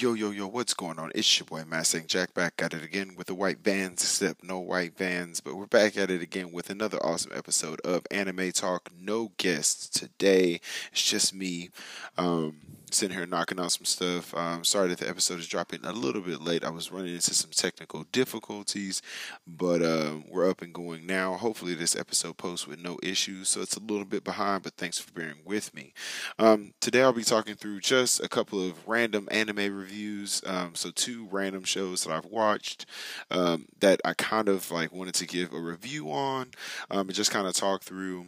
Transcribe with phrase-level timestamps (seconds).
[0.00, 1.12] Yo, yo, yo, what's going on?
[1.14, 4.58] It's your boy Matt Jack back at it again with the white vans, except no
[4.58, 8.88] white vans, but we're back at it again with another awesome episode of Anime Talk.
[8.98, 10.62] No guests today.
[10.90, 11.68] It's just me.
[12.16, 14.34] Um, sitting here knocking out some stuff.
[14.34, 16.64] Um, sorry that the episode is dropping a little bit late.
[16.64, 19.02] I was running into some technical difficulties,
[19.46, 21.34] but uh, we're up and going now.
[21.34, 23.48] Hopefully, this episode posts with no issues.
[23.48, 25.92] So it's a little bit behind, but thanks for bearing with me.
[26.38, 30.42] Um, today, I'll be talking through just a couple of random anime reviews.
[30.46, 32.86] Um, so two random shows that I've watched
[33.30, 36.50] um, that I kind of like wanted to give a review on,
[36.90, 38.26] um, and just kind of talk through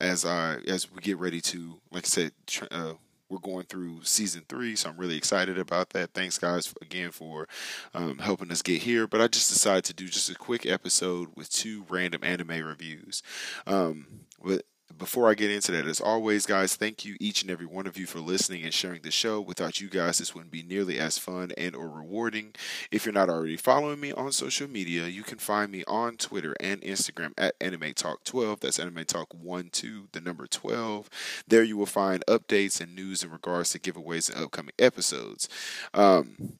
[0.00, 2.32] as I as we get ready to, like I said.
[2.70, 2.94] Uh,
[3.28, 6.12] we're going through season three, so I'm really excited about that.
[6.14, 7.48] Thanks, guys, again for
[7.94, 9.06] um, helping us get here.
[9.06, 13.22] But I just decided to do just a quick episode with two random anime reviews.
[13.66, 14.06] Um,
[14.42, 14.64] but
[14.96, 17.98] before I get into that, as always, guys, thank you each and every one of
[17.98, 19.40] you for listening and sharing the show.
[19.40, 22.54] Without you guys, this wouldn't be nearly as fun and or rewarding.
[22.90, 26.54] If you're not already following me on social media, you can find me on Twitter
[26.60, 28.60] and Instagram at Anime Talk 12.
[28.60, 31.10] That's Anime Talk 1 2, the number 12.
[31.46, 35.48] There you will find updates and news in regards to giveaways and upcoming episodes.
[35.92, 36.58] Um,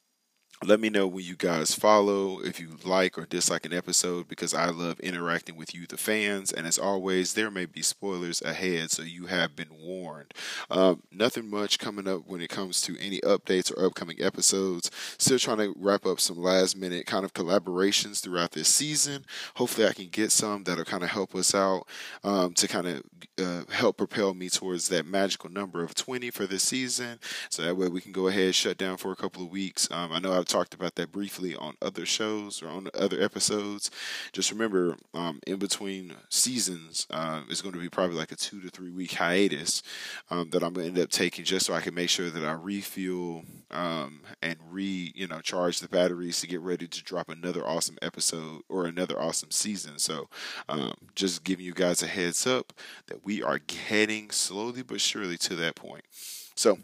[0.65, 4.53] let me know when you guys follow, if you like or dislike an episode, because
[4.53, 6.51] I love interacting with you, the fans.
[6.51, 10.33] And as always, there may be spoilers ahead, so you have been warned.
[10.69, 14.91] Um, nothing much coming up when it comes to any updates or upcoming episodes.
[15.17, 19.25] Still trying to wrap up some last minute kind of collaborations throughout this season.
[19.55, 21.87] Hopefully, I can get some that'll kind of help us out
[22.25, 23.03] um, to kind of
[23.39, 27.19] uh, help propel me towards that magical number of 20 for this season.
[27.49, 29.87] So that way we can go ahead, shut down for a couple of weeks.
[29.89, 33.91] Um, I know I've talked about that briefly on other shows or on other episodes.
[34.33, 38.59] Just remember, um, in between seasons, uh, is going to be probably like a two
[38.61, 39.81] to three week hiatus
[40.29, 42.43] um, that I'm going to end up taking just so I can make sure that
[42.43, 47.29] I refuel um, and re you know charge the batteries to get ready to drop
[47.29, 49.99] another awesome episode or another awesome season.
[49.99, 50.29] So
[50.67, 52.73] um, just giving you guys a heads up
[53.07, 56.03] that we are heading slowly but surely to that point.
[56.55, 56.79] So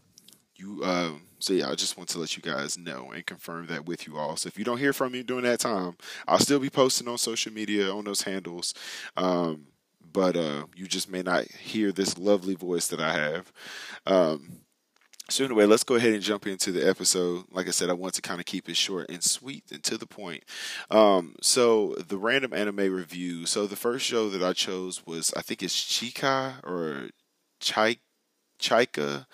[0.60, 3.86] you um so yeah i just want to let you guys know and confirm that
[3.86, 5.96] with you all so if you don't hear from me during that time
[6.28, 8.74] i'll still be posting on social media on those handles
[9.18, 9.68] um
[10.14, 13.52] but uh you just may not hear this lovely voice that i have
[14.06, 14.60] um
[15.30, 17.46] so anyway, let's go ahead and jump into the episode.
[17.50, 19.98] Like I said, I want to kind of keep it short and sweet and to
[19.98, 20.44] the point.
[20.92, 23.48] Um, so the random anime review.
[23.48, 27.10] So the first show that I chose was I think it's Chika or
[27.60, 27.98] Chai
[28.60, 29.26] Chaika,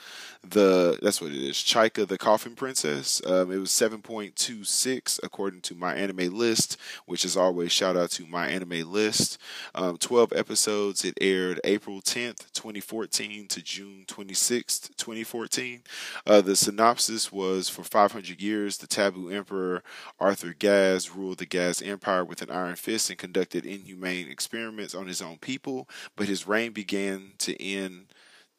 [0.43, 1.55] the that's what it is.
[1.55, 3.21] Chaika, the Coffin Princess.
[3.25, 7.71] Um, it was seven point two six according to my anime list, which is always
[7.71, 9.37] shout out to my anime list.
[9.75, 11.05] Um, Twelve episodes.
[11.05, 15.83] It aired April tenth, twenty fourteen, to June twenty sixth, twenty fourteen.
[16.25, 19.83] Uh, the synopsis was for five hundred years, the taboo emperor
[20.19, 25.07] Arthur Gaz ruled the Gaz Empire with an iron fist and conducted inhumane experiments on
[25.07, 28.07] his own people, but his reign began to end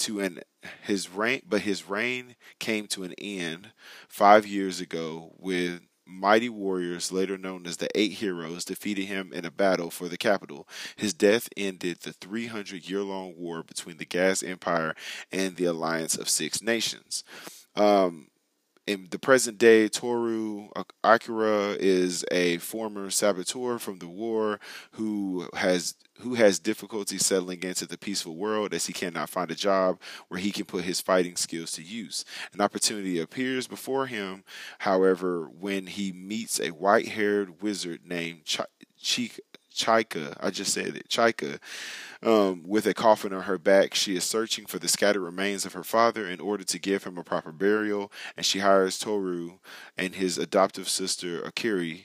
[0.03, 0.41] to an
[0.83, 3.73] his reign but his reign came to an end
[4.09, 9.45] 5 years ago with mighty warriors later known as the eight heroes defeated him in
[9.45, 10.69] a battle for the capital.
[10.97, 14.95] His death ended the 300 year long war between the Gaz Empire
[15.31, 17.25] and the alliance of six nations.
[17.75, 18.29] Um,
[18.87, 20.69] in the present day, Toru
[21.05, 24.59] Acura is a former saboteur from the war
[24.93, 29.57] who has who has difficulty settling into the peaceful world as he cannot find a
[29.57, 32.25] job where he can put his fighting skills to use.
[32.53, 34.45] An opportunity appears before him,
[34.81, 39.41] however, when he meets a white-haired wizard named Ch-.
[39.73, 41.59] Chaika, I just said it, Chaika,
[42.23, 43.95] um, with a coffin on her back.
[43.95, 47.19] She is searching for the scattered remains of her father in order to give him
[47.19, 49.59] a proper burial, and she hires Toru
[49.97, 52.05] and his adoptive sister Akari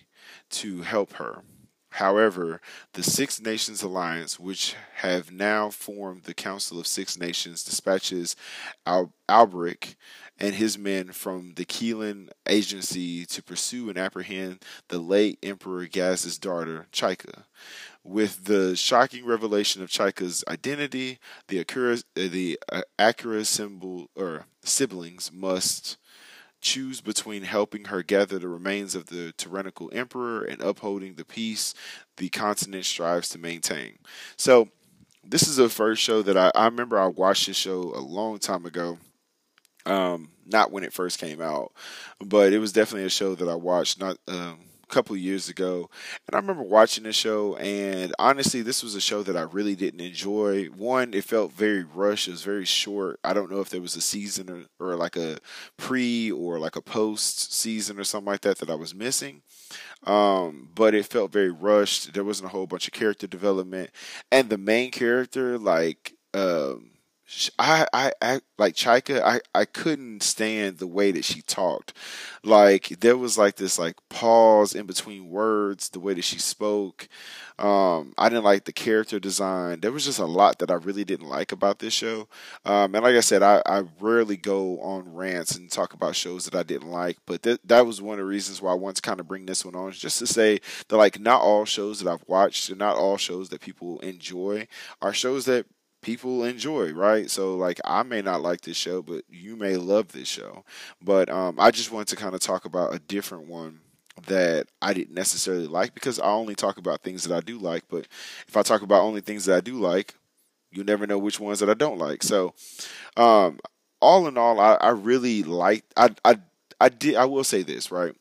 [0.49, 1.43] to help her.
[1.91, 2.61] However,
[2.93, 8.35] the Six Nations Alliance, which have now formed the Council of Six Nations, dispatches
[8.85, 9.95] Al- Alberich
[10.39, 16.37] and his men from the Keelan Agency to pursue and apprehend the late Emperor Gaz's
[16.37, 17.45] daughter, Chaika.
[18.03, 25.97] with the shocking revelation of Chaika's identity, the Acura, the uh, symbol or siblings must
[26.61, 31.73] choose between helping her gather the remains of the tyrannical emperor and upholding the peace
[32.17, 33.99] the continent strives to maintain.
[34.37, 34.69] So,
[35.23, 38.39] this is the first show that I, I remember I watched this show a long
[38.39, 38.97] time ago.
[39.85, 41.73] Um, not when it first came out,
[42.19, 45.89] but it was definitely a show that I watched not um, couple years ago.
[46.27, 49.75] And I remember watching the show, and honestly, this was a show that I really
[49.75, 50.65] didn't enjoy.
[50.65, 53.19] One, it felt very rushed, it was very short.
[53.23, 55.37] I don't know if there was a season or, or like a
[55.77, 59.41] pre or like a post season or something like that that I was missing.
[60.05, 62.13] Um, but it felt very rushed.
[62.13, 63.89] There wasn't a whole bunch of character development,
[64.31, 66.91] and the main character, like, um,
[67.59, 69.21] I, I, I like Chaika.
[69.21, 71.93] I, I couldn't stand the way that she talked.
[72.41, 77.09] Like there was like this like pause in between words, the way that she spoke.
[77.59, 79.81] Um, I didn't like the character design.
[79.81, 82.29] There was just a lot that I really didn't like about this show.
[82.65, 86.45] Um, and like I said, I, I rarely go on rants and talk about shows
[86.45, 88.97] that I didn't like, but th- that was one of the reasons why I wanted
[88.97, 91.99] to kind of bring this one on, just to say that like not all shows
[91.99, 94.67] that I've watched not all shows that people enjoy
[95.01, 95.65] are shows that
[96.07, 97.29] people enjoy, right?
[97.29, 100.63] So like I may not like this show, but you may love this show.
[101.03, 103.81] But um, I just wanted to kind of talk about a different one
[104.25, 107.83] that I didn't necessarily like because I only talk about things that I do like.
[107.89, 108.07] But
[108.47, 110.15] if I talk about only things that I do like,
[110.71, 112.23] you never know which ones that I don't like.
[112.23, 112.53] So
[113.17, 113.59] um,
[114.01, 115.91] all in all, I, I really liked.
[115.97, 116.37] I I
[116.79, 117.15] I did.
[117.15, 118.15] I will say this right.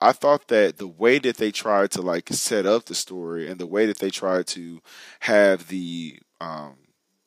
[0.00, 3.58] I thought that the way that they tried to like set up the story and
[3.58, 4.80] the way that they tried to
[5.20, 6.74] have the um,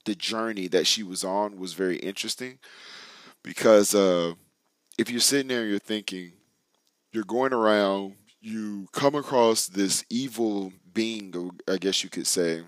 [0.05, 2.59] the journey that she was on was very interesting
[3.43, 4.33] because uh,
[4.97, 6.33] if you're sitting there and you're thinking,
[7.11, 12.63] you're going around, you come across this evil being, I guess you could say,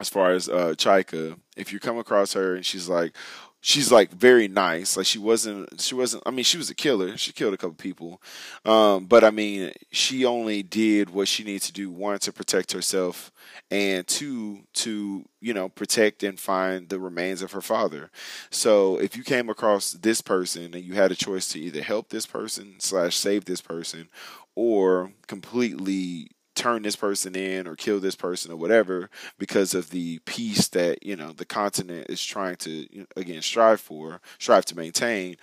[0.00, 3.16] as far as uh, Chaika, if you come across her and she's like,
[3.64, 4.94] she's like very nice.
[4.94, 7.16] Like she wasn't she wasn't I mean she was a killer.
[7.16, 8.20] She killed a couple people.
[8.64, 12.72] Um, but I mean she only did what she needed to do one to protect
[12.72, 13.32] herself
[13.70, 18.10] and two to, you know, protect and find the remains of her father.
[18.50, 22.10] So if you came across this person and you had a choice to either help
[22.10, 24.08] this person slash save this person
[24.54, 30.18] or completely turn this person in or kill this person or whatever because of the
[30.20, 32.86] peace that you know the continent is trying to
[33.16, 35.36] again strive for strive to maintain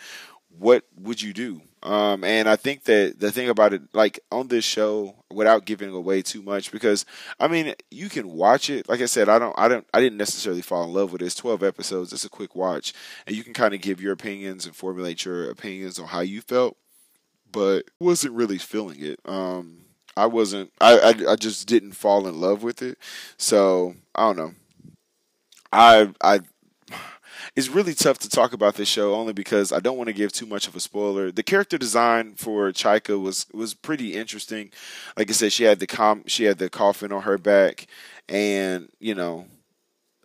[0.58, 1.62] what would you do?
[1.84, 5.90] Um, and i think that the thing about it like on this show without giving
[5.90, 7.08] away too much because
[7.40, 8.88] i mean you can watch it.
[8.88, 11.34] Like i said i don't i don't i didn't necessarily fall in love with this
[11.34, 12.14] 12 episodes.
[12.14, 12.94] It's a quick watch.
[13.26, 16.42] And you can kind of give your opinions and formulate your opinions on how you
[16.42, 16.78] felt
[17.52, 19.20] but wasn't really feeling it.
[19.26, 19.86] Um,
[20.16, 20.72] I wasn't.
[20.80, 22.98] I, I I just didn't fall in love with it.
[23.38, 24.54] So I don't know.
[25.72, 26.40] I I.
[27.56, 30.32] It's really tough to talk about this show only because I don't want to give
[30.32, 31.32] too much of a spoiler.
[31.32, 34.72] The character design for Chaika was was pretty interesting.
[35.18, 37.88] Like I said, she had the com she had the coffin on her back,
[38.30, 39.48] and you know,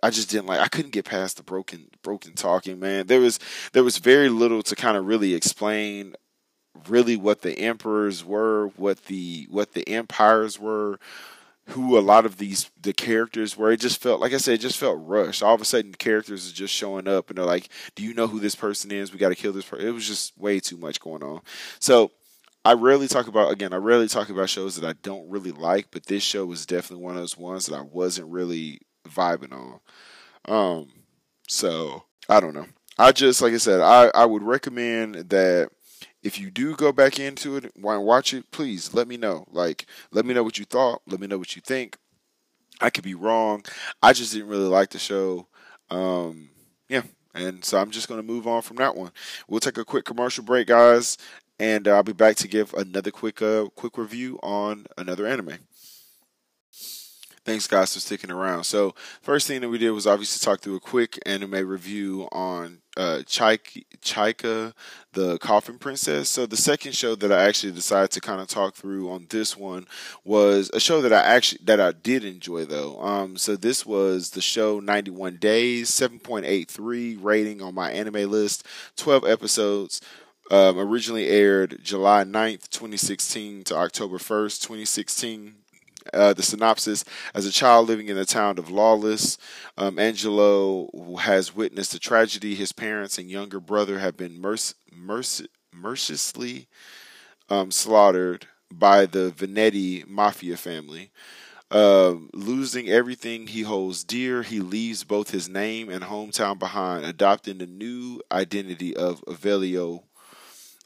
[0.02, 0.60] I just didn't like.
[0.60, 2.78] I couldn't get past the broken broken talking.
[2.78, 3.38] Man, there was
[3.72, 6.14] there was very little to kind of really explain
[6.88, 10.98] really what the emperors were, what the what the empires were,
[11.68, 13.72] who a lot of these the characters were.
[13.72, 15.42] It just felt like I said, it just felt rushed.
[15.42, 18.26] All of a sudden, characters are just showing up and they're like, "Do you know
[18.26, 19.12] who this person is?
[19.12, 21.40] We got to kill this person." It was just way too much going on.
[21.78, 22.12] So.
[22.64, 23.72] I rarely talk about again.
[23.72, 27.04] I rarely talk about shows that I don't really like, but this show was definitely
[27.04, 29.80] one of those ones that I wasn't really vibing on.
[30.46, 30.88] Um,
[31.48, 32.66] so I don't know.
[32.98, 35.70] I just like I said, I I would recommend that
[36.22, 39.46] if you do go back into it and watch it, please let me know.
[39.50, 41.02] Like, let me know what you thought.
[41.06, 41.98] Let me know what you think.
[42.80, 43.64] I could be wrong.
[44.02, 45.46] I just didn't really like the show.
[45.90, 46.50] Um,
[46.88, 47.02] yeah,
[47.34, 49.12] and so I'm just going to move on from that one.
[49.48, 51.16] We'll take a quick commercial break, guys,
[51.58, 55.58] and uh, I'll be back to give another quick uh, quick review on another anime.
[57.44, 58.64] Thanks, guys, for sticking around.
[58.64, 62.80] So, first thing that we did was obviously talk through a quick anime review on
[62.96, 64.72] uh, Chaika,
[65.12, 66.28] the Coffin Princess.
[66.28, 69.56] So, the second show that I actually decided to kind of talk through on this
[69.56, 69.86] one
[70.24, 73.00] was a show that I actually that I did enjoy though.
[73.00, 79.24] Um, so this was the show 91 Days, 7.83 rating on my anime list, 12
[79.24, 80.00] episodes.
[80.48, 85.56] Um, originally aired July 9th, 2016 to October 1st, 2016
[86.12, 89.38] uh, the synopsis as a child living in the town of Lawless,
[89.76, 90.88] um, Angelo
[91.20, 92.54] has witnessed a tragedy.
[92.54, 96.68] His parents and younger brother have been merc- merc- mercilessly
[97.48, 101.10] um, slaughtered by the Vanetti mafia family.
[101.68, 107.58] Uh, losing everything he holds dear, he leaves both his name and hometown behind, adopting
[107.58, 110.04] the new identity of Avilio.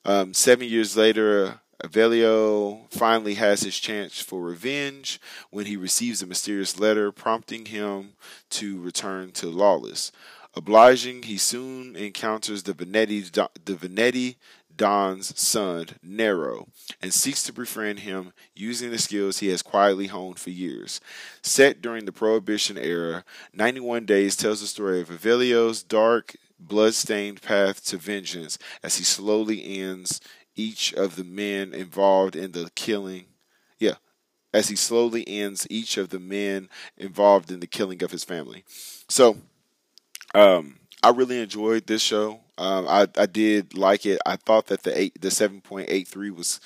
[0.07, 5.21] Um, seven years later, Avilio finally has his chance for revenge
[5.51, 8.13] when he receives a mysterious letter prompting him
[8.51, 10.13] to return to Lawless.
[10.55, 13.33] Obliging, he soon encounters the Vanetti,
[13.65, 14.37] the
[14.77, 16.67] Don's son, Nero,
[17.03, 21.01] and seeks to befriend him using the skills he has quietly honed for years.
[21.43, 27.85] Set during the Prohibition era, 91 Days tells the story of Avilio's dark, blood-stained path
[27.87, 30.21] to vengeance as he slowly ends
[30.57, 33.27] each of the men involved in the killing.
[33.79, 33.95] Yeah,
[34.53, 38.65] as he slowly ends each of the men involved in the killing of his family.
[39.09, 39.39] So,
[40.35, 42.41] um, I really enjoyed this show.
[42.59, 44.21] Um, I, I did like it.
[44.27, 46.61] I thought that the eight, the seven point eight three was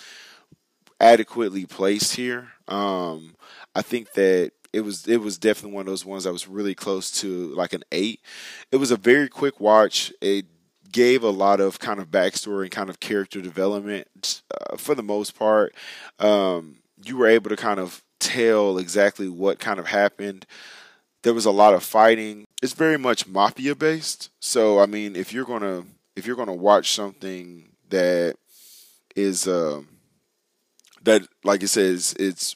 [1.00, 2.48] adequately placed here.
[2.66, 3.36] Um,
[3.74, 6.74] I think that it was it was definitely one of those ones that was really
[6.74, 8.20] close to like an eight.
[8.72, 10.12] It was a very quick watch.
[10.20, 10.46] It
[10.94, 15.02] gave a lot of kind of backstory and kind of character development uh, for the
[15.02, 15.74] most part.
[16.20, 20.46] Um, you were able to kind of tell exactly what kind of happened.
[21.22, 22.46] There was a lot of fighting.
[22.62, 24.30] It's very much mafia based.
[24.38, 25.82] So I mean, if you're gonna
[26.14, 28.36] if you're gonna watch something that
[29.16, 29.82] is uh,
[31.02, 32.54] that like it says it's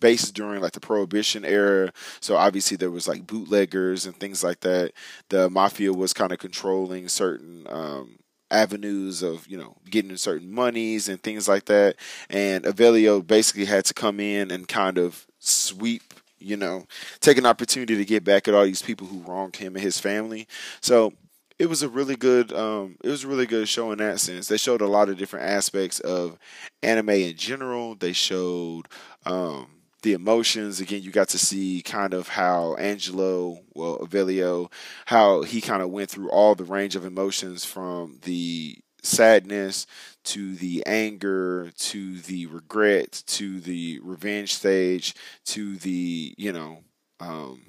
[0.00, 1.92] based during like the prohibition era.
[2.20, 4.92] So obviously there was like bootleggers and things like that.
[5.28, 8.18] The mafia was kind of controlling certain um,
[8.50, 11.96] avenues of you know getting certain monies and things like that.
[12.28, 16.86] And avilio basically had to come in and kind of sweep you know
[17.20, 19.98] take an opportunity to get back at all these people who wronged him and his
[19.98, 20.46] family.
[20.80, 21.12] So
[21.60, 24.48] it was a really good um, it was a really good show in that sense.
[24.48, 26.38] They showed a lot of different aspects of
[26.82, 27.94] anime in general.
[27.94, 28.84] They showed
[29.26, 29.66] um,
[30.02, 30.80] the emotions.
[30.80, 34.72] Again, you got to see kind of how Angelo, well, Avilio,
[35.04, 39.86] how he kind of went through all the range of emotions from the sadness
[40.24, 45.14] to the anger to the regret to the revenge stage
[45.44, 46.84] to the you know
[47.18, 47.62] um,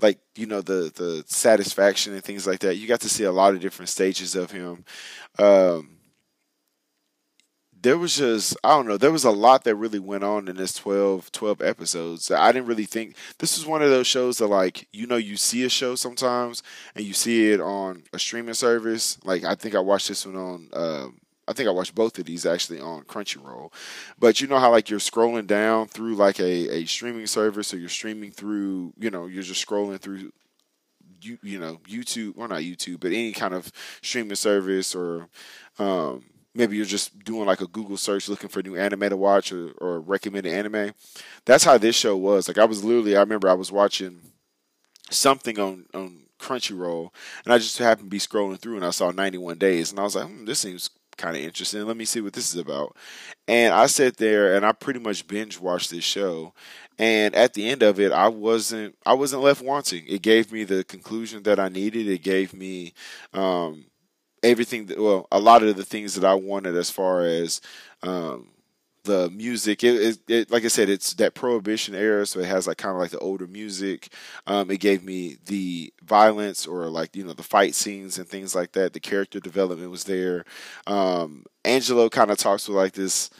[0.00, 2.76] like you know the the satisfaction and things like that.
[2.76, 4.84] You got to see a lot of different stages of him.
[5.38, 5.98] Um,
[7.80, 10.56] there was just I don't know there was a lot that really went on in
[10.56, 12.30] this 12, 12 episodes.
[12.30, 15.36] I didn't really think this was one of those shows that like you know you
[15.36, 16.62] see a show sometimes
[16.94, 19.18] and you see it on a streaming service.
[19.24, 20.68] Like I think I watched this one on.
[20.72, 23.72] Um, I think I watched both of these actually on Crunchyroll.
[24.18, 27.78] But you know how like you're scrolling down through like a, a streaming service or
[27.78, 30.32] you're streaming through, you know, you're just scrolling through
[31.20, 35.28] you you know, YouTube or not YouTube, but any kind of streaming service or
[35.78, 36.24] um,
[36.54, 39.70] maybe you're just doing like a Google search looking for new anime to watch or,
[39.78, 40.92] or recommended anime.
[41.44, 42.46] That's how this show was.
[42.46, 44.20] Like I was literally I remember I was watching
[45.10, 47.10] something on on Crunchyroll,
[47.44, 50.04] and I just happened to be scrolling through, and I saw 91 Days, and I
[50.04, 50.88] was like, hmm, this seems
[51.18, 51.84] kind of interesting.
[51.84, 52.96] Let me see what this is about.
[53.46, 56.54] And I sat there and I pretty much binge watched this show.
[56.98, 60.04] And at the end of it, I wasn't I wasn't left wanting.
[60.08, 62.08] It gave me the conclusion that I needed.
[62.08, 62.94] It gave me
[63.32, 63.84] um,
[64.42, 67.60] everything that well, a lot of the things that I wanted as far as
[68.02, 68.48] um,
[69.08, 69.82] the music.
[69.82, 72.94] It, it, it, like I said, it's that prohibition era, so it has like kind
[72.94, 74.12] of like the older music.
[74.46, 78.54] Um, it gave me the violence or like you know the fight scenes and things
[78.54, 78.92] like that.
[78.92, 80.44] The character development was there.
[80.86, 83.30] Um, Angelo kind of talks with like this.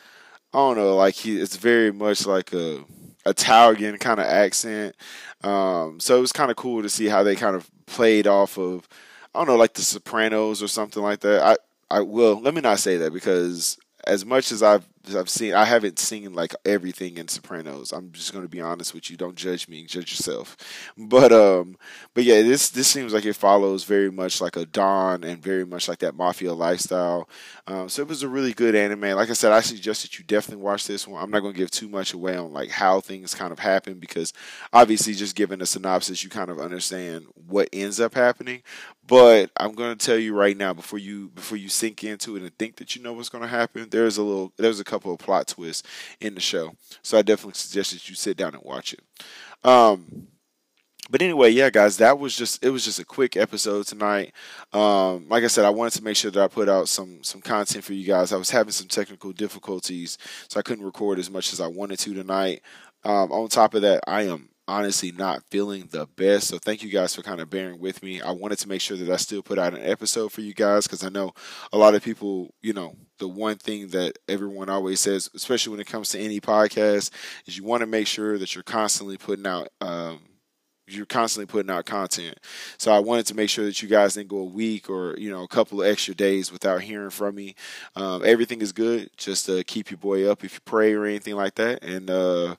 [0.54, 1.38] I don't know, like he.
[1.38, 2.82] It's very much like a
[3.26, 4.96] Italian kind of accent.
[5.44, 8.58] Um, so it was kind of cool to see how they kind of played off
[8.58, 8.88] of.
[9.34, 11.42] I don't know, like the Sopranos or something like that.
[11.42, 11.56] I
[11.90, 13.76] I will let me not say that because
[14.08, 17.92] as much as I've I've seen I haven't seen like everything in Sopranos.
[17.92, 19.16] I'm just going to be honest with you.
[19.16, 20.56] Don't judge me, judge yourself.
[20.96, 21.76] But um
[22.14, 25.64] but yeah, this this seems like it follows very much like a Don and very
[25.64, 27.28] much like that mafia lifestyle.
[27.66, 29.16] Um, so it was a really good anime.
[29.16, 31.22] Like I said, I suggest that you definitely watch this one.
[31.22, 33.98] I'm not going to give too much away on like how things kind of happen
[33.98, 34.32] because
[34.72, 38.62] obviously just giving a synopsis you kind of understand what ends up happening.
[39.06, 42.42] But I'm going to tell you right now before you before you sink into it
[42.42, 43.88] and think that you know what's going to happen.
[43.90, 45.86] There's a little there's a couple of plot twists
[46.20, 49.00] in the show, so I definitely suggest that you sit down and watch it.
[49.64, 50.28] Um,
[51.10, 54.34] but anyway, yeah, guys, that was just it was just a quick episode tonight.
[54.72, 57.40] Um, like I said, I wanted to make sure that I put out some some
[57.40, 58.32] content for you guys.
[58.32, 61.98] I was having some technical difficulties, so I couldn't record as much as I wanted
[62.00, 62.62] to tonight.
[63.04, 66.48] Um, on top of that, I am honestly not feeling the best.
[66.48, 68.20] So thank you guys for kind of bearing with me.
[68.20, 70.86] I wanted to make sure that I still put out an episode for you guys
[70.86, 71.32] because I know
[71.72, 75.80] a lot of people, you know, the one thing that everyone always says, especially when
[75.80, 77.10] it comes to any podcast,
[77.46, 80.20] is you want to make sure that you're constantly putting out um,
[80.90, 82.38] you're constantly putting out content.
[82.78, 85.30] So I wanted to make sure that you guys didn't go a week or you
[85.30, 87.54] know a couple of extra days without hearing from me.
[87.96, 89.10] Um, everything is good.
[89.16, 91.82] Just uh, keep your boy up if you pray or anything like that.
[91.82, 92.56] And uh,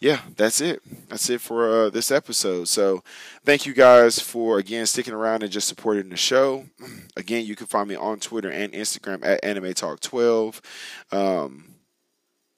[0.00, 0.80] yeah, that's it.
[1.08, 2.68] That's it for uh, this episode.
[2.68, 3.04] So
[3.44, 6.64] thank you guys for again sticking around and just supporting the show.
[7.16, 10.62] Again, you can find me on Twitter and Instagram at Anime Talk 12.
[11.12, 11.74] Um,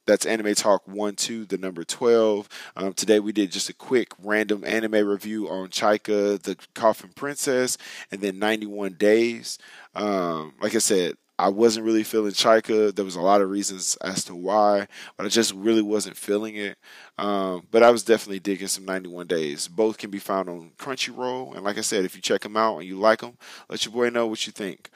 [0.07, 2.49] that's Anime Talk 1 2, the number 12.
[2.77, 7.77] Um, today we did just a quick random anime review on Chika, the Coffin Princess,
[8.13, 9.59] and then 91 Days.
[9.95, 12.95] Um, like I said, I wasn't really feeling Chika.
[12.95, 16.55] There was a lot of reasons as to why, but I just really wasn't feeling
[16.55, 16.79] it.
[17.19, 19.67] Um, but I was definitely digging some 91 Days.
[19.67, 21.57] Both can be found on Crunchyroll.
[21.57, 23.37] And like I said, if you check them out and you like them,
[23.69, 24.89] let your boy know what you think.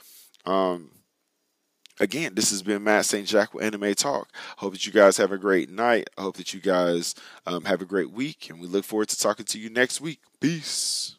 [0.45, 0.93] Um,
[1.99, 3.27] again, this has been Matt St.
[3.27, 4.29] Jack with Anime Talk.
[4.59, 6.09] Hope that you guys have a great night.
[6.17, 9.19] I hope that you guys um, have a great week, and we look forward to
[9.19, 10.21] talking to you next week.
[10.41, 11.17] Peace.